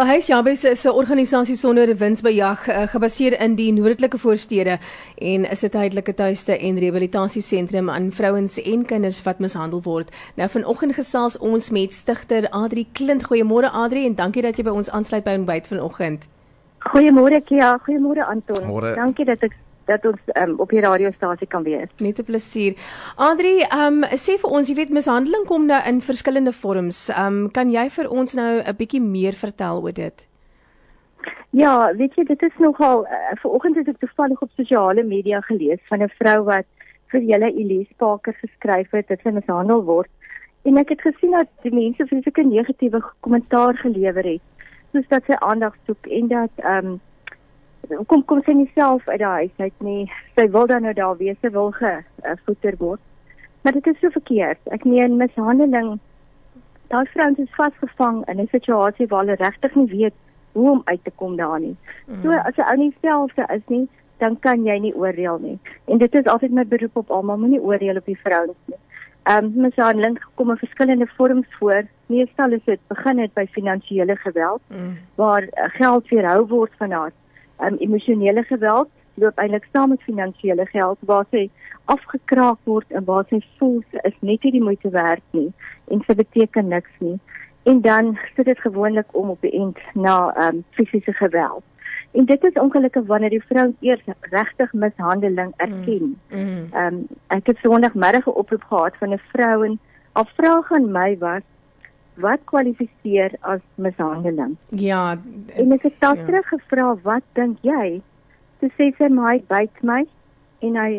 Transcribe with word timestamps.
Wel 0.00 0.08
Huis 0.08 0.26
Jabes 0.26 0.64
is 0.64 0.84
'n 0.84 0.96
organisasie 0.96 1.54
sonder 1.54 1.96
winsbejag 1.96 2.68
uh, 2.68 2.82
gebaseer 2.88 3.40
in 3.40 3.54
die 3.54 3.72
noordelike 3.72 4.18
voorstede 4.18 4.78
en 5.18 5.44
is 5.44 5.62
'n 5.62 5.68
tydelike 5.68 6.14
tuiste 6.14 6.58
en 6.58 6.78
rehabilitasiesentrum 6.78 7.90
aan 7.90 8.12
vrouens 8.12 8.62
en 8.62 8.84
kinders 8.84 9.22
wat 9.22 9.38
mishandel 9.38 9.82
word. 9.82 10.08
Nou 10.34 10.48
vanoggend 10.48 10.94
gesels 10.94 11.38
ons 11.38 11.70
met 11.70 11.92
stigter 11.92 12.48
Adri 12.50 12.86
Klint. 12.92 13.22
Goeiemôre 13.22 13.70
Adri 13.72 14.06
en 14.06 14.14
dankie 14.14 14.42
dat 14.42 14.56
jy 14.56 14.62
by 14.62 14.70
ons 14.70 14.90
aansluit 14.90 15.24
by 15.24 15.36
ontbyt 15.36 15.66
vanoggend. 15.66 16.26
Goeiemôre 16.78 17.44
Kia, 17.44 17.78
goeiemôre 17.84 18.24
Anton. 18.24 18.66
Morgen. 18.66 18.94
Dankie 18.94 19.24
dat 19.24 19.42
ek 19.42 19.52
dat 19.90 20.06
ons 20.06 20.32
um, 20.38 20.56
op 20.62 20.70
die 20.70 20.82
radiostasie 20.84 21.48
kan 21.50 21.66
wees. 21.66 21.90
Net 21.98 22.18
'n 22.18 22.28
plesier. 22.30 22.74
Andri, 23.16 23.60
ehm 23.66 24.04
um, 24.04 24.08
sê 24.24 24.38
vir 24.42 24.50
ons, 24.50 24.68
jy 24.68 24.76
weet 24.78 24.94
mishandeling 24.94 25.46
kom 25.46 25.66
nou 25.66 25.82
in 25.90 26.00
verskillende 26.00 26.52
vorms. 26.62 27.08
Ehm 27.10 27.26
um, 27.44 27.50
kan 27.50 27.70
jy 27.70 27.88
vir 27.90 28.10
ons 28.10 28.34
nou 28.34 28.62
'n 28.62 28.76
bietjie 28.76 29.02
meer 29.02 29.32
vertel 29.32 29.82
oor 29.82 29.92
dit? 29.92 30.26
Ja, 31.50 31.92
weet 31.96 32.14
jy, 32.14 32.24
dit 32.24 32.42
is 32.42 32.58
nogal 32.58 33.06
uh, 33.06 33.34
vanoggend 33.42 33.76
het 33.76 33.88
ek 33.88 33.98
toevallig 33.98 34.42
op 34.42 34.50
sosiale 34.56 35.02
media 35.02 35.40
gelees 35.40 35.80
van 35.90 36.02
'n 36.02 36.12
vrou 36.18 36.44
wat 36.44 36.66
vir 37.10 37.20
julle 37.20 37.50
Elise 37.52 37.94
Parker 37.96 38.34
geskryf 38.38 38.90
het 38.90 39.08
dat 39.08 39.20
sy 39.22 39.30
mishandel 39.34 39.82
word. 39.84 40.10
En 40.62 40.76
ek 40.76 40.88
het 40.88 41.00
gesien 41.00 41.30
dat 41.30 41.48
die 41.62 41.74
mense 41.74 42.06
vreeslike 42.06 42.44
negatiewe 42.44 43.02
kommentaar 43.20 43.74
gelewer 43.76 44.24
het, 44.24 44.42
soos 44.92 45.08
dat 45.08 45.24
sy 45.26 45.36
aandag 45.40 45.74
soek 45.86 46.06
en 46.06 46.28
dat 46.28 46.50
ehm 46.56 46.86
um, 46.86 47.00
kom 48.06 48.24
kom 48.24 48.42
sy 48.42 48.52
nie 48.52 48.70
self 48.74 49.08
uit 49.08 49.18
die 49.18 49.26
huis 49.26 49.56
uit 49.58 49.82
nie. 49.86 50.12
Sy 50.36 50.48
wil 50.50 50.66
dan 50.66 50.82
nou 50.82 50.92
daar 50.94 51.16
wees, 51.16 51.36
sy 51.40 51.50
wil 51.50 51.72
gevoeder 51.72 52.76
word. 52.78 53.00
Maar 53.62 53.72
dit 53.72 53.86
is 53.86 53.98
so 54.00 54.10
verkeerd. 54.10 54.58
Ek 54.72 54.84
meen 54.84 55.16
mishandeling 55.16 55.98
daai 56.90 57.06
vrouens 57.12 57.38
is 57.38 57.54
vasgevang 57.54 58.24
in 58.28 58.40
'n 58.40 58.48
situasie 58.50 59.06
waar 59.06 59.24
hulle 59.24 59.36
regtig 59.38 59.74
nie 59.74 59.90
weet 59.90 60.14
hoe 60.52 60.70
om 60.70 60.82
uit 60.84 61.04
te 61.04 61.12
kom 61.14 61.36
daar 61.36 61.60
nie. 61.60 61.76
Mm. 62.06 62.22
So 62.22 62.30
as 62.30 62.56
'n 62.56 62.68
ou 62.70 62.76
nie 62.76 62.94
self 63.00 63.36
is 63.36 63.66
nie, 63.66 63.88
dan 64.18 64.38
kan 64.38 64.64
jy 64.64 64.78
nie 64.78 64.94
oordeel 64.94 65.38
nie. 65.38 65.58
En 65.84 65.98
dit 65.98 66.14
is 66.14 66.24
altyd 66.24 66.50
my 66.50 66.66
beroep 66.66 66.96
op 66.96 67.10
almal, 67.10 67.38
moenie 67.38 67.62
oordeel 67.62 67.96
op 67.96 68.04
die 68.04 68.18
vrouens 68.22 68.58
nie. 68.64 68.78
Ehm 69.22 69.44
um, 69.44 69.52
mishandeling 69.54 70.18
kom 70.34 70.50
in 70.50 70.56
verskillende 70.56 71.06
vorms 71.06 71.46
voor. 71.58 71.82
Meestal 72.06 72.52
is 72.52 72.64
dit 72.64 72.80
begin 72.88 73.16
dit 73.16 73.34
by 73.34 73.46
finansiële 73.46 74.16
geweld 74.16 74.60
mm. 74.66 74.98
waar 75.14 75.42
uh, 75.42 75.48
geld 75.66 76.08
weerhou 76.08 76.46
word 76.46 76.72
van 76.78 76.90
haar 76.90 77.12
um, 77.62 77.76
emosionele 77.78 78.42
geweld 78.42 78.88
loop 79.14 79.38
eintlik 79.38 79.66
saam 79.72 79.88
met 79.88 80.02
finansiële 80.02 80.66
geld 80.66 80.98
waar 81.00 81.26
sy 81.30 81.48
afgekraak 81.84 82.58
word 82.64 82.86
en 82.90 83.04
waar 83.04 83.26
sy 83.28 83.40
voel 83.58 83.80
sy 83.90 84.02
is 84.10 84.16
net 84.20 84.42
nie 84.44 84.52
die 84.58 84.66
moeite 84.68 84.90
werd 84.90 85.24
nie 85.30 85.50
en 85.90 86.04
sy 86.06 86.14
beteken 86.14 86.68
niks 86.68 86.92
nie 86.98 87.18
en 87.68 87.80
dan 87.84 88.16
sit 88.36 88.46
dit 88.46 88.60
gewoonlik 88.60 89.10
om 89.12 89.30
op 89.30 89.40
die 89.40 89.52
end 89.52 89.78
na 89.94 90.16
um, 90.46 90.64
fisiese 90.76 91.12
geweld 91.12 91.64
en 92.12 92.24
dit 92.24 92.44
is 92.44 92.52
ongelukkig 92.52 93.06
wanneer 93.06 93.30
die 93.30 93.44
vrou 93.46 93.74
eers 93.80 94.02
regtig 94.20 94.72
mishandeling 94.72 95.52
erken. 95.56 96.16
Mm, 96.30 96.40
mm. 96.40 96.74
Um, 96.74 97.06
ek 97.26 97.46
het 97.46 97.58
Sondagmiddag 97.62 98.26
'n 98.26 98.38
oproep 98.42 98.62
gehad 98.62 98.96
van 98.98 99.12
'n 99.14 99.22
vrou 99.32 99.64
en 99.64 99.78
'n 100.18 100.26
vraag 100.36 100.72
aan 100.72 100.90
my 100.92 101.18
was 101.18 101.42
wat 102.22 102.44
kwalifiseer 102.50 103.34
as 103.40 103.62
mishandeling? 103.74 104.56
Ja. 104.68 105.18
En 105.56 105.72
ek 105.76 105.88
het 105.88 105.98
daar 106.02 106.16
ja. 106.16 106.24
terug 106.28 106.48
gevra, 106.52 106.94
wat 107.06 107.26
dink 107.38 107.58
jy? 107.66 108.00
Toe 108.60 108.70
sê 108.76 108.90
sy 108.98 109.08
my 109.12 109.38
byt 109.48 109.82
my 109.86 110.04
en 110.66 110.76
hy 110.76 110.90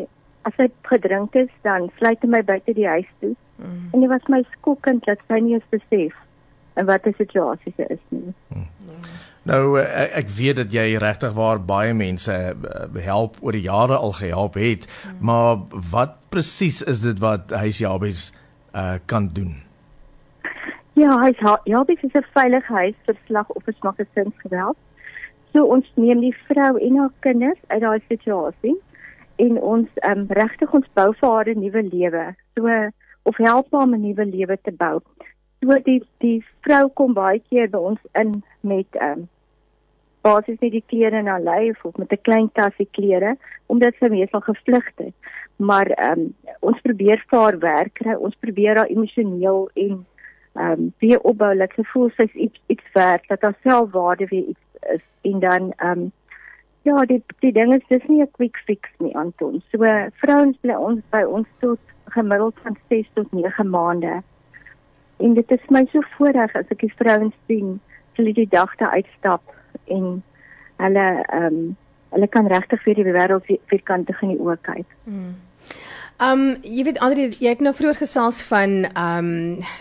as 0.48 0.58
hy 0.58 0.68
gedrink 0.88 1.36
is, 1.38 1.50
dan 1.66 1.88
sluit 1.98 2.22
hy 2.24 2.30
my 2.30 2.42
buite 2.46 2.74
die 2.74 2.88
huis 2.88 3.08
toe. 3.22 3.34
Mm. 3.62 3.90
En 3.94 4.02
dit 4.02 4.10
was 4.10 4.30
my 4.32 4.42
skokkend 4.56 5.06
dat 5.06 5.22
sy 5.30 5.38
nie 5.42 5.56
eens 5.56 5.68
besef 5.74 6.16
en 6.80 6.88
wat 6.88 7.04
die 7.06 7.14
situasie 7.18 7.74
is 7.86 8.00
nie. 8.10 8.32
Mm. 8.50 8.68
Nou 9.48 9.62
ek, 9.80 10.12
ek 10.22 10.28
weet 10.36 10.60
dat 10.62 10.74
jy 10.74 10.86
regtig 11.02 11.34
waar 11.36 11.60
baie 11.66 11.94
mense 11.98 12.34
help 13.02 13.38
oor 13.42 13.56
die 13.56 13.66
jare 13.66 13.98
al 13.98 14.14
gehelp 14.18 14.58
het, 14.60 14.86
mm. 14.86 15.18
maar 15.26 15.62
wat 15.90 16.18
presies 16.34 16.82
is 16.88 17.02
dit 17.06 17.18
wat 17.22 17.50
huisjabes 17.50 18.30
uh, 18.74 18.96
kan 19.06 19.28
doen? 19.34 19.58
Ja, 20.94 21.16
hy 21.22 21.32
ja, 21.64 21.84
dit 21.84 22.02
is 22.04 22.12
'n 22.12 22.24
veilige 22.32 22.72
huis 22.72 22.94
vir 23.04 23.16
slagoffers 23.26 23.78
van 23.80 23.94
gesinsgeweld. 23.94 24.76
So 25.52 25.64
ons 25.64 25.92
neem 25.94 26.20
die 26.20 26.36
vrou 26.48 26.76
en 26.76 26.96
haar 26.96 27.12
kinders 27.20 27.60
uit 27.66 27.80
daai 27.80 28.00
situasie 28.08 28.76
en 29.36 29.60
ons 29.60 29.88
um, 30.08 30.26
regtig 30.28 30.72
ons 30.72 30.88
bou 30.94 31.12
vir 31.20 31.28
haar 31.28 31.48
'n 31.48 31.60
nuwe 31.60 31.82
lewe. 31.82 32.34
So 32.54 32.68
of 33.22 33.36
help 33.36 33.72
haar 33.72 33.82
om 33.82 33.94
'n 33.94 34.00
nuwe 34.00 34.26
lewe 34.26 34.58
te 34.62 34.72
bou. 34.72 35.00
So 35.60 35.78
die 35.84 36.02
die 36.18 36.44
vrou 36.60 36.88
kom 36.88 37.14
baie 37.14 37.40
keer 37.50 37.70
by 37.70 37.78
ons 37.78 38.00
in 38.14 38.42
met 38.60 38.86
ehm 38.90 39.18
um, 39.18 39.28
basies 40.22 40.60
net 40.60 40.72
die 40.72 40.84
klere 40.86 41.18
in 41.18 41.26
haar 41.26 41.42
lyf 41.42 41.84
of 41.84 41.96
met 41.96 42.12
'n 42.12 42.22
klein 42.22 42.50
tasie 42.52 42.88
klere 42.90 43.36
omdat 43.66 43.94
sy 43.94 44.08
meestal 44.08 44.40
gevlug 44.40 44.86
het. 44.96 45.14
Maar 45.56 45.86
ehm 45.86 46.20
um, 46.20 46.34
ons 46.60 46.80
probeer 46.80 47.24
vir 47.28 47.38
haar 47.38 47.58
werk 47.58 47.94
kry. 47.94 48.14
Ons 48.14 48.36
probeer 48.40 48.76
haar 48.76 48.90
emosioneel 48.90 49.70
en 49.74 50.06
ehm 50.52 50.72
um, 50.72 50.92
weer 50.98 51.20
opbou 51.20 51.56
dat 51.56 51.72
sy 51.76 51.84
voel 51.92 52.10
sy's 52.16 52.32
iets 52.34 52.60
iets 52.66 52.92
werd, 52.92 53.28
dat 53.28 53.42
haar 53.42 53.56
selfwaarde 53.62 54.26
weer 54.26 54.44
iets 54.54 54.90
is 54.94 55.04
en 55.20 55.40
dan 55.40 55.72
ehm 55.76 55.90
um, 55.90 56.12
ja, 56.82 57.04
die 57.04 57.22
die 57.38 57.52
ding 57.52 57.74
is 57.74 57.86
dis 57.88 58.06
nie 58.08 58.22
'n 58.22 58.30
quick 58.30 58.56
fix 58.66 58.90
nie 58.98 59.16
Anton. 59.16 59.62
So 59.70 59.78
vrouens 60.22 60.56
bly 60.60 60.74
ons 60.74 61.00
by 61.10 61.22
ons 61.22 61.48
tot 61.58 61.78
gemiddeld 62.04 62.54
van 62.62 62.76
6 62.88 63.08
tot 63.14 63.32
9 63.32 63.70
maande. 63.70 64.22
En 65.16 65.34
dit 65.34 65.50
is 65.50 65.68
my 65.68 65.86
so 65.92 66.00
voorreg 66.16 66.54
as 66.54 66.68
ek 66.68 66.80
die 66.80 66.94
vrouens 66.96 67.34
sien, 67.46 67.80
hulle 68.12 68.32
die 68.32 68.48
dag 68.48 68.76
daar 68.76 68.90
uitstap 68.90 69.54
en 69.84 70.22
hulle 70.76 71.06
ehm 71.22 71.44
um, 71.44 71.76
hulle 72.12 72.28
kan 72.28 72.46
regtig 72.46 72.82
vir 72.82 72.94
die 72.94 73.12
wêreld 73.12 73.46
vierkante 73.66 74.16
in 74.20 74.28
die 74.34 74.40
oë 74.40 74.56
kyk. 74.60 74.96
Mm. 75.04 75.34
Um 76.22 76.42
jy 76.62 76.84
weet 76.86 77.00
Andre, 77.02 77.30
jy 77.42 77.50
het 77.50 77.62
nou 77.64 77.72
vroeër 77.74 77.96
gesels 77.98 78.42
van 78.46 78.84
um 78.98 79.30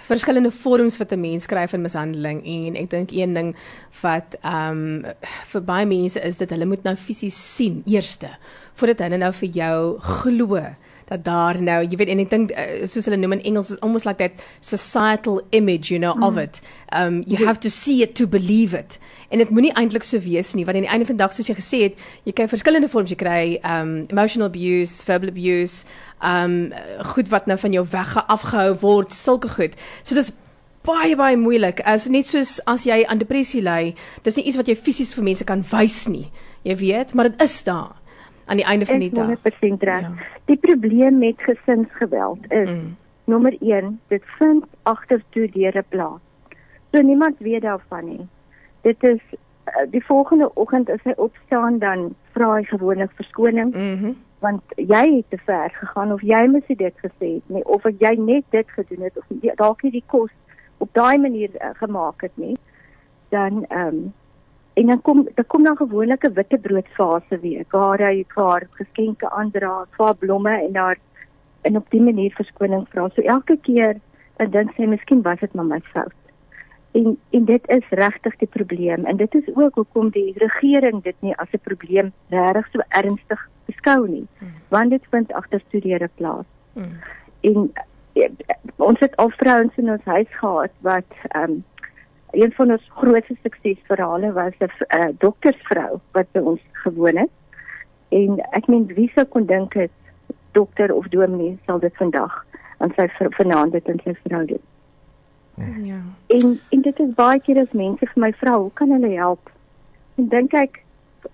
verskillende 0.08 0.50
vorms 0.64 0.98
wat 0.98 1.12
'n 1.14 1.22
mens 1.22 1.44
skryf 1.46 1.74
in 1.74 1.84
mishandeling 1.84 2.40
en 2.46 2.76
ek 2.82 2.90
dink 2.90 3.12
een 3.12 3.34
ding 3.34 3.56
wat 4.02 4.36
um 4.44 5.06
vir 5.52 5.62
baie 5.62 5.86
mense 5.86 6.22
is 6.22 6.38
dat 6.38 6.50
hulle 6.50 6.66
moet 6.66 6.84
nou 6.84 6.96
fisies 6.96 7.38
sien 7.56 7.84
eerste 7.86 8.30
voordat 8.74 9.00
hulle 9.06 9.18
nou 9.18 9.32
vir 9.34 9.50
jou 9.50 10.00
glo 10.00 10.64
dat 11.12 11.24
daar 11.28 11.60
nou 11.62 11.80
jy 11.84 12.00
weet 12.00 12.14
en 12.16 12.24
ek 12.24 12.34
dink 12.34 12.54
uh, 12.56 12.84
soos 12.90 13.10
hulle 13.10 13.20
noem 13.20 13.38
in 13.40 13.46
Engels 13.52 13.72
is 13.76 13.82
almost 13.86 14.08
like 14.10 14.22
that 14.24 14.44
societal 14.60 15.42
image 15.52 15.92
you 15.94 16.00
know 16.00 16.16
mm. 16.16 16.28
of 16.28 16.40
it 16.42 16.62
um 16.96 17.22
you 17.28 17.44
have 17.46 17.60
to 17.60 17.70
see 17.70 18.02
it 18.02 18.16
to 18.16 18.28
believe 18.28 18.78
it 18.78 19.00
en 19.32 19.44
dit 19.44 19.50
moenie 19.50 19.74
eintlik 19.80 20.08
so 20.08 20.20
wees 20.24 20.56
nie 20.56 20.68
want 20.68 20.80
aan 20.80 20.88
die 20.88 20.94
einde 20.94 21.08
van 21.10 21.20
die 21.20 21.24
dag 21.24 21.36
soos 21.36 21.52
jy 21.52 21.58
gesê 21.60 21.84
het 21.90 22.06
jy 22.28 22.36
kry 22.36 22.48
verskillende 22.52 22.92
vorms 22.92 23.12
jy 23.12 23.20
kry 23.20 23.44
um 23.64 23.98
emotional 24.10 24.50
abuse 24.52 25.04
verbal 25.08 25.34
abuse 25.36 25.86
um 26.22 26.74
goed 27.14 27.30
wat 27.30 27.46
nou 27.46 27.58
van 27.60 27.74
jou 27.74 27.86
weg 27.90 28.14
afgehou 28.28 28.76
word, 28.82 29.12
sulke 29.12 29.50
goed. 29.50 29.74
So 30.04 30.16
dis 30.16 30.32
baie 30.86 31.16
baie 31.18 31.38
moeilik. 31.38 31.82
As 31.86 32.08
net 32.10 32.30
soos 32.30 32.60
as 32.70 32.86
jy 32.86 33.02
aan 33.06 33.22
depressie 33.22 33.62
ly, 33.66 33.94
dis 34.26 34.38
nie 34.38 34.46
iets 34.50 34.60
wat 34.60 34.70
jy 34.70 34.78
fisies 34.78 35.16
vir 35.18 35.26
mense 35.26 35.48
kan 35.48 35.66
wys 35.74 36.06
nie. 36.10 36.30
Jy 36.66 36.78
weet, 36.78 37.16
maar 37.18 37.32
dit 37.32 37.42
is 37.42 37.56
daar 37.66 37.98
aan 38.52 38.60
die 38.60 38.66
einde 38.66 38.86
van 38.86 39.00
die 39.00 39.12
dag. 39.12 39.28
100% 39.28 39.84
reg. 39.88 40.02
Ja. 40.02 40.12
Die 40.46 40.58
probleem 40.58 41.18
met 41.18 41.36
gesinsgeweld 41.38 42.52
is 42.52 42.70
mm. 42.70 42.98
nommer 43.24 43.56
1, 43.60 44.00
dit 44.08 44.24
vind 44.38 44.66
agtertoe 44.84 45.50
deure 45.52 45.84
plaas. 45.88 46.20
So 46.92 47.02
niemand 47.02 47.40
weet 47.40 47.62
daarvan 47.62 48.06
nie. 48.06 48.28
Dit 48.82 49.04
is 49.04 49.22
uh, 49.32 49.86
die 49.92 50.06
volgende 50.06 50.52
oggend 50.54 50.90
as 50.90 51.00
hy 51.04 51.14
opstaan 51.16 51.80
dan 51.80 52.12
vra 52.36 52.58
hy 52.58 52.64
gewoonlik 52.64 53.16
verskoning. 53.16 53.72
Mhm. 53.72 54.06
Mm 54.12 54.20
want 54.42 54.62
jy 54.76 55.02
het 55.16 55.26
te 55.30 55.38
ver 55.46 55.70
gegaan 55.70 56.12
of 56.14 56.22
jy 56.26 56.40
moes 56.50 56.66
dit 56.68 56.96
gesê 57.04 57.28
het 57.38 57.50
nie 57.54 57.62
of 57.70 57.84
jy 58.00 58.14
net 58.18 58.46
dit 58.50 58.72
gedoen 58.74 59.04
het 59.06 59.18
of 59.18 59.28
dalk 59.60 59.84
nie 59.86 59.92
die 59.94 60.08
kos 60.14 60.32
op 60.82 60.90
daai 60.98 61.18
manier 61.22 61.54
uh, 61.60 61.70
gemaak 61.78 62.26
het 62.26 62.34
nie 62.42 62.58
dan 63.30 63.66
ehm 63.70 63.88
um, 63.88 64.00
en 64.74 64.86
dan 64.86 65.02
kom 65.02 65.28
dan 65.36 65.46
kom 65.48 65.64
dan 65.64 65.78
gewoonlik 65.78 66.24
'n 66.24 66.34
witbroodfase 66.34 67.40
weer 67.40 67.66
waar 67.70 68.00
hy 68.00 68.26
haar 68.28 68.68
geskenke 68.72 69.30
aandra, 69.30 69.86
vir 69.98 70.16
blomme 70.16 70.64
en 70.66 70.74
daar 70.74 70.98
en 71.62 71.78
op 71.78 71.90
die 71.90 72.02
manier 72.02 72.32
verskoning 72.32 72.88
vra. 72.90 73.10
So 73.10 73.22
elke 73.22 73.58
keer 73.58 74.00
dan 74.36 74.50
dink 74.50 74.74
sy 74.76 74.86
miskien 74.86 75.22
was 75.22 75.40
dit 75.40 75.54
maar 75.54 75.66
my 75.66 75.80
fout. 75.94 76.18
En 76.92 77.18
en 77.30 77.46
dit 77.46 77.70
is 77.70 77.90
regtig 77.90 78.36
die 78.36 78.48
probleem 78.48 79.06
en 79.06 79.18
dit 79.18 79.36
is 79.36 79.56
ook 79.56 79.76
hoekom 79.76 80.10
die 80.10 80.34
regering 80.36 81.04
dit 81.04 81.16
nie 81.20 81.36
as 81.36 81.52
'n 81.52 81.60
probleem 81.64 82.12
regtig 82.30 82.68
so 82.72 82.80
ernstig 82.88 83.50
beskou 83.66 84.08
nie 84.08 84.28
hmm. 84.38 84.54
want 84.70 84.90
dit 84.90 85.04
vind 85.10 85.34
agter 85.34 85.62
studeere 85.68 86.10
plaas. 86.16 86.46
Hmm. 86.74 87.00
En 87.42 87.72
eh, 88.14 88.30
ons 88.76 89.00
het 89.00 89.16
al 89.16 89.30
vrouens 89.30 89.78
in 89.78 89.92
ons 89.92 90.04
huis 90.04 90.32
gehad 90.40 90.72
wat 90.80 91.12
ehm 91.28 91.52
um, 91.52 91.64
een 92.32 92.52
van 92.52 92.72
ons 92.72 92.92
grootste 92.96 93.36
suksesverhale 93.44 94.32
was 94.34 94.54
'n 94.60 94.70
uh, 94.96 95.10
doktersvrou 95.18 96.00
wat 96.12 96.32
by 96.32 96.40
ons 96.40 96.62
gewoon 96.72 97.18
het. 97.18 97.30
En 98.10 98.40
ek 98.52 98.68
meen 98.68 98.86
wie 98.86 99.12
sou 99.16 99.26
kon 99.26 99.46
dink 99.46 99.74
het 99.74 99.92
dokter 100.52 100.94
of 100.94 101.08
dominee 101.08 101.60
sal 101.66 101.80
dit 101.80 101.96
vandag 101.96 102.46
aan 102.78 102.94
sy 102.96 103.08
vanaand 103.18 103.72
dit 103.72 103.88
in 103.88 104.00
sy 104.04 104.14
vrou 104.24 104.46
doen. 104.46 104.64
Ja. 105.86 106.02
En 106.28 106.60
en 106.70 106.82
dit 106.82 107.00
is 107.00 107.14
baie 107.16 107.40
keer 107.40 107.60
as 107.62 107.72
mense 107.72 108.06
vir 108.14 108.22
my 108.24 108.32
vra, 108.34 108.58
hoe 108.58 108.72
kan 108.74 108.92
hulle 108.92 109.12
help? 109.16 109.52
En 110.16 110.28
dink 110.28 110.54
ek 110.54 110.84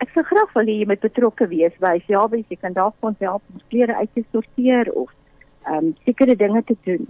ek 0.03 0.09
sou 0.13 0.23
graag 0.23 0.51
wil 0.53 0.67
hê 0.67 0.79
jy 0.81 0.87
moet 0.89 0.99
betrokke 0.99 1.47
wees 1.47 1.75
by 1.79 1.95
ja, 2.07 2.27
jy 2.31 2.57
kan 2.59 2.73
daar 2.73 2.91
vir 2.99 3.09
ons 3.09 3.23
help 3.23 3.43
om 3.53 3.61
klere 3.69 3.95
uit 3.95 4.09
te 4.13 4.23
sorteer 4.31 4.91
of 4.91 5.13
ehm 5.67 5.77
um, 5.77 5.95
sekere 6.05 6.35
dinge 6.35 6.63
te 6.63 6.75
doen. 6.83 7.07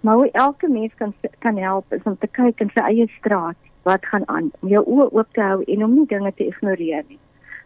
Maar 0.00 0.14
hoe 0.14 0.30
elke 0.30 0.68
mens 0.68 0.94
kan 0.94 1.14
kan 1.38 1.56
help 1.56 1.92
is 1.92 2.02
om 2.04 2.18
te 2.18 2.26
kyk 2.26 2.60
in 2.60 2.70
sy 2.74 2.80
eie 2.80 3.06
straat 3.18 3.56
wat 3.82 4.06
gaan 4.06 4.28
aan, 4.28 4.50
om 4.60 4.68
jou 4.68 4.84
oë 4.84 5.08
oop 5.12 5.32
te 5.32 5.42
hou 5.42 5.62
en 5.64 5.84
om 5.84 5.94
nie 5.94 6.06
dinge 6.06 6.32
te 6.34 6.46
ignoreer 6.46 7.04
nie. 7.08 7.18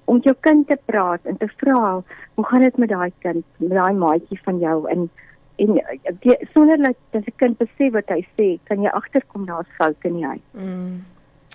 Om 0.05 0.21
jou 0.25 0.35
kind 0.41 0.67
te 0.69 0.79
praat 0.85 1.25
en 1.25 1.37
te 1.37 1.49
vra, 1.57 2.03
hoe 2.35 2.47
gaan 2.47 2.65
dit 2.67 2.77
met 2.77 2.89
daai 2.89 3.13
kind, 3.25 3.45
met 3.57 3.71
daai 3.71 3.93
maatjie 3.95 4.41
van 4.45 4.59
jou 4.59 4.79
en 4.91 5.11
en 5.63 5.77
die, 6.21 6.37
sonder 6.53 6.79
dat 6.81 6.97
'n 7.13 7.25
kind 7.37 7.59
besef 7.59 7.93
wat 7.93 8.09
hy 8.09 8.27
sê, 8.37 8.59
kan 8.65 8.83
jy 8.83 8.89
agterkom 8.89 9.47
daar's 9.47 9.77
foute 9.77 10.09
in 10.09 10.15
die 10.15 10.27
huis. 10.27 10.47
Mm. 10.53 11.05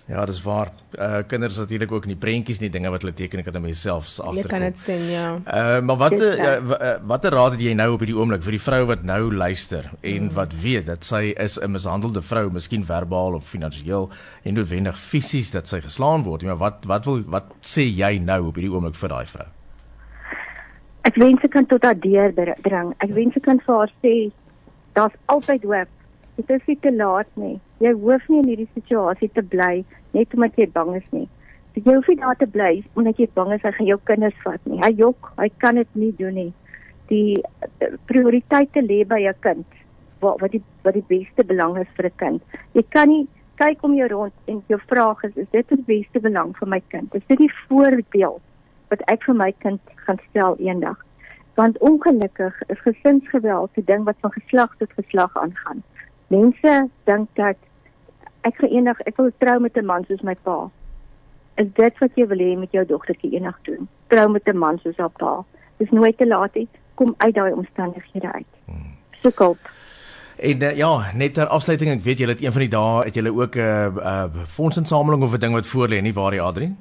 Ja, 0.07 0.25
dis 0.25 0.39
waar. 0.43 0.69
Uh 0.95 1.17
kinders 1.27 1.57
natuurlik 1.57 1.91
ook 1.91 2.05
in 2.07 2.13
die 2.13 2.19
prentjies 2.19 2.61
nie 2.63 2.69
dinge 2.71 2.89
wat 2.89 3.03
hulle 3.03 3.13
teken 3.13 3.43
kan 3.43 3.57
hulle 3.59 3.73
self 3.75 4.05
agterkom. 4.07 4.37
Jy 4.39 4.51
kan 4.53 4.63
dit 4.63 4.79
sien, 4.79 5.01
ja. 5.11 5.25
Uh 5.43 5.81
maar 5.83 5.99
wat 5.99 6.15
uh, 6.15 6.93
watter 7.03 7.35
raad 7.35 7.57
het 7.57 7.63
jy 7.65 7.73
nou 7.75 7.89
op 7.97 8.05
hierdie 8.05 8.15
oomblik 8.15 8.45
vir 8.45 8.55
die 8.55 8.61
vrou 8.63 8.85
wat 8.87 9.03
nou 9.03 9.33
luister 9.33 9.89
en 9.99 10.29
mm. 10.29 10.31
wat 10.37 10.55
weet 10.63 10.87
dat 10.87 11.03
sy 11.03 11.33
is 11.35 11.59
'n 11.59 11.71
mishandelde 11.75 12.23
vrou, 12.23 12.45
miskien 12.51 12.85
verbaal 12.87 13.35
of 13.35 13.51
finansiëel 13.51 14.09
en 14.43 14.53
noodwendig 14.53 14.95
fisies 14.95 15.51
dat 15.51 15.67
sy 15.67 15.81
geslaan 15.81 16.23
word. 16.23 16.47
Maar 16.47 16.57
wat 16.63 16.87
wat 16.87 17.05
wil 17.05 17.21
wat 17.27 17.51
sê 17.61 17.83
jy 17.83 18.17
nou 18.23 18.47
op 18.47 18.55
hierdie 18.55 18.71
oomblik 18.71 18.95
vir 18.95 19.09
daai 19.09 19.25
vrou? 19.25 19.47
Ek 21.03 21.15
wens 21.15 21.43
ek 21.43 21.51
kan 21.51 21.65
tot 21.65 21.83
haar 21.83 21.99
deur 21.99 22.31
dring. 22.63 22.95
Ek 23.03 23.11
wens 23.11 23.35
ek 23.35 23.43
kan 23.43 23.59
vir 23.59 23.75
haar 23.75 23.91
sê 23.99 24.31
daar's 24.93 25.19
altyd 25.25 25.63
hoop. 25.63 25.96
Dit 26.37 26.49
is 26.53 26.65
nie 26.69 26.77
te 26.81 26.91
laat 26.93 27.29
nie. 27.33 27.55
Jy 27.81 27.91
hoef 27.97 28.27
nie 28.29 28.43
in 28.43 28.49
hierdie 28.51 28.69
situasie 28.75 29.29
te 29.33 29.41
bly 29.41 29.81
net 30.13 30.33
omdat 30.37 30.59
jy 30.61 30.67
bang 30.75 30.91
is 30.99 31.07
nie. 31.15 31.25
Jy 31.73 31.95
hoef 31.95 32.09
nie 32.11 32.19
daar 32.21 32.37
te 32.37 32.47
bly 32.53 32.83
omdat 32.99 33.17
jy 33.21 33.27
bang 33.39 33.55
is 33.55 33.65
hy 33.65 33.71
gaan 33.73 33.89
jou 33.89 33.97
kinders 34.09 34.37
vat 34.43 34.69
nie. 34.69 34.77
Hy 34.83 34.91
jok, 34.99 35.31
hy 35.41 35.47
kan 35.63 35.81
dit 35.81 35.97
nie 35.97 36.11
doen 36.19 36.37
nie. 36.37 36.51
Die 37.09 37.39
eh, 37.41 37.97
prioriteite 38.11 38.85
lê 38.85 38.99
by 39.09 39.19
jou 39.23 39.33
kind. 39.47 39.81
Wat 40.21 40.37
wat 40.43 40.53
die 40.53 40.61
wat 40.85 40.97
die 40.99 41.05
beste 41.09 41.45
belang 41.49 41.81
is 41.81 41.89
vir 41.97 42.11
'n 42.11 42.17
kind. 42.21 42.55
Jy 42.77 42.85
kan 42.93 43.09
nie 43.09 43.25
kyk 43.57 43.81
om 43.81 43.97
jou 43.97 44.07
rond 44.13 44.33
en 44.45 44.61
jou 44.69 44.79
vraag 44.85 45.23
is 45.23 45.35
is 45.35 45.49
dit 45.51 45.69
die 45.73 45.83
beste 45.89 46.21
belang 46.21 46.53
vir 46.61 46.69
my 46.69 46.81
kind? 46.93 47.15
Is 47.15 47.25
dit 47.27 47.37
die 47.37 47.53
voorbeeld 47.65 48.41
wat 48.93 49.01
ek 49.09 49.23
vir 49.25 49.35
my 49.35 49.51
kind 49.65 49.81
gaan 50.05 50.21
stel 50.29 50.57
eendag? 50.61 51.01
Want 51.55 51.81
ongelukkig 51.81 52.61
is 52.69 52.81
gesinsgeweld 52.85 53.71
'n 53.77 53.85
ding 53.85 54.03
wat 54.05 54.17
van 54.21 54.31
geslag 54.31 54.77
tot 54.77 54.93
geslag 54.93 55.33
aangaan. 55.33 55.81
Mense 56.27 56.89
dink 57.03 57.29
dat 57.39 57.55
ek 58.47 58.59
gaan 58.59 58.69
eendag 58.69 58.99
ek 59.09 59.17
wil 59.17 59.31
trou 59.37 59.59
met 59.59 59.77
'n 59.77 59.85
man 59.85 60.05
soos 60.07 60.21
my 60.21 60.35
pa. 60.43 60.69
Is 61.55 61.67
dit 61.73 61.97
wat 61.99 62.11
jy 62.15 62.27
wil 62.27 62.37
hê 62.37 62.57
met 62.57 62.71
jou 62.71 62.85
dogtertjie 62.85 63.31
eendag 63.31 63.57
doen? 63.61 63.87
Trou 64.07 64.29
met 64.29 64.47
'n 64.47 64.57
man 64.57 64.79
soos 64.79 64.97
haar 64.97 65.09
pa. 65.09 65.43
Dis 65.77 65.89
nooit 65.91 66.17
te 66.17 66.27
laat 66.27 66.55
nie. 66.55 66.67
Kom 66.95 67.13
uit 67.17 67.35
daai 67.35 67.53
omstandighede 67.53 68.31
uit. 68.31 68.51
Hmm. 68.65 68.91
Soek 69.21 69.39
hulp. 69.39 69.57
En 70.37 70.61
uh, 70.61 70.75
ja, 70.77 71.11
net 71.13 71.33
ter 71.33 71.47
afsluiting, 71.47 71.91
ek 71.91 72.03
weet 72.03 72.17
julle 72.17 72.31
het 72.31 72.41
een 72.43 72.51
van 72.51 72.61
die 72.61 72.69
dae 72.69 73.03
het 73.03 73.13
julle 73.13 73.33
ook 73.33 73.55
'n 73.55 73.59
uh, 73.59 73.95
uh, 73.95 74.25
fondsinsameling 74.45 75.23
of 75.23 75.33
'n 75.33 75.39
ding 75.39 75.53
wat 75.53 75.67
voor 75.67 75.87
lê, 75.87 76.01
nie 76.01 76.13
waar 76.13 76.33
jy 76.33 76.41
Adri? 76.41 76.75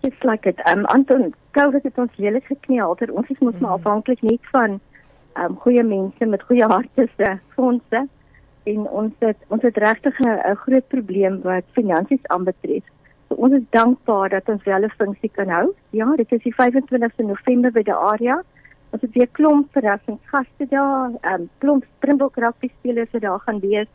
Just 0.00 0.24
like 0.24 0.48
it. 0.48 0.58
Um 0.68 0.84
Anton, 0.84 1.34
COVID 1.50 1.82
het 1.82 1.98
ons 1.98 2.16
lelik 2.16 2.44
gekneel. 2.44 2.96
Ons 3.12 3.28
is 3.28 3.38
mos 3.38 3.58
maar 3.58 3.70
afhanklik 3.70 4.22
net 4.22 4.40
van 4.50 4.80
um 5.34 5.56
goeie 5.56 5.82
mense 5.82 6.24
met 6.24 6.42
goeie 6.42 6.66
harte 6.66 7.08
se 7.16 7.38
fondse 7.54 8.08
en 8.64 8.88
ons 8.88 9.12
het 9.18 9.36
ons 9.48 9.62
het 9.62 9.76
regtig 9.76 10.18
'n 10.20 10.56
groot 10.64 10.88
probleem 10.88 11.40
wat 11.42 11.64
finansies 11.72 12.26
aanbetref. 12.26 12.84
So 13.28 13.34
ons 13.34 13.52
is 13.52 13.66
dankbaar 13.70 14.28
dat 14.28 14.48
ons 14.48 14.64
wel 14.64 14.84
'n 14.84 14.94
funksie 14.96 15.30
kan 15.30 15.48
hou. 15.48 15.74
Ja, 15.90 16.16
dit 16.16 16.32
is 16.32 16.42
die 16.42 16.54
25ste 16.54 17.22
November 17.22 17.72
by 17.72 17.82
die 17.82 17.94
area. 17.94 18.42
Ons 18.90 19.02
het 19.02 19.12
weer 19.12 19.28
klomp 19.32 19.72
verrassingsgaste 19.72 20.66
daar, 20.68 21.10
ehm 21.20 21.40
um, 21.40 21.48
klomp 21.58 21.84
Springbok 21.96 22.36
rugby 22.36 22.68
spelers 22.78 23.10
wat 23.10 23.22
daar 23.22 23.40
gaan 23.40 23.60
wees. 23.60 23.88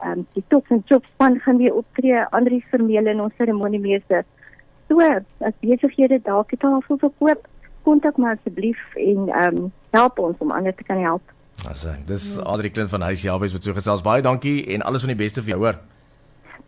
Ehm 0.00 0.10
um, 0.10 0.26
die 0.32 0.44
top 0.48 0.64
en 0.68 0.84
top 0.84 1.04
span 1.04 1.40
gaan 1.40 1.56
weer 1.56 1.74
optree, 1.74 2.24
Andri 2.30 2.64
Vermeulen 2.70 3.12
en 3.12 3.20
ons 3.20 3.34
seremoniemeester. 3.36 4.24
So, 4.88 5.00
as 5.38 5.52
besighede 5.60 6.20
dalk 6.22 6.50
het 6.50 6.64
al 6.64 6.82
verkoop, 6.86 7.48
kontak 7.82 8.16
my 8.16 8.30
asseblief 8.30 8.94
en 8.94 9.28
ehm 9.28 9.56
um, 9.56 9.72
help 9.90 10.18
ons 10.18 10.38
om 10.38 10.50
ander 10.50 10.74
te 10.74 10.84
kan 10.84 11.00
help. 11.02 11.22
Asse, 11.66 11.96
dis 12.06 12.36
ja. 12.36 12.42
Adri 12.42 12.70
Klint 12.70 12.90
van 12.90 13.00
Huis 13.02 13.22
Jabes 13.22 13.52
wat 13.52 13.62
so 13.64 13.72
gesels. 13.74 14.02
Baie 14.02 14.22
dankie 14.22 14.66
en 14.74 14.82
alles 14.86 15.00
van 15.02 15.08
die 15.14 15.18
beste 15.18 15.42
vir 15.42 15.50
jou, 15.56 15.64
hoor. 15.64 15.76